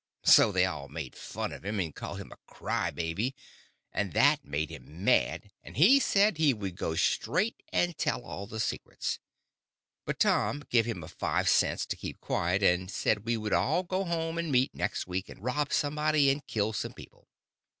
So 0.23 0.51
they 0.51 0.65
all 0.65 0.87
made 0.87 1.15
fun 1.15 1.51
of 1.51 1.63
him, 1.63 1.79
and 1.79 1.93
called 1.93 2.17
him 2.19 2.33
cry 2.47 2.89
baby, 2.89 3.35
and 3.93 4.13
that 4.13 4.43
made 4.43 4.71
him 4.71 5.03
mad, 5.05 5.51
and 5.61 5.77
he 5.77 5.99
said 5.99 6.39
he 6.39 6.55
would 6.55 6.75
go 6.75 6.95
straight 6.95 7.61
and 7.71 7.95
tell 7.95 8.23
all 8.23 8.47
the 8.47 8.59
secrets. 8.59 9.19
But 10.07 10.19
Tom 10.19 10.63
give 10.71 10.87
him 10.87 11.07
five 11.07 11.47
cents 11.47 11.85
to 11.85 11.95
keep 11.95 12.19
quiet, 12.19 12.63
and 12.63 12.89
said 12.89 13.25
we 13.25 13.37
would 13.37 13.53
all 13.53 13.83
go 13.83 14.03
home 14.03 14.39
and 14.39 14.51
meet 14.51 14.73
next 14.73 15.05
week, 15.05 15.29
and 15.29 15.43
rob 15.43 15.71
somebody 15.71 16.31
and 16.31 16.47
kill 16.47 16.73
some 16.73 16.93
people. 16.93 17.27